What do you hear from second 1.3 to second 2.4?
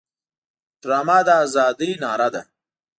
ازادۍ ناره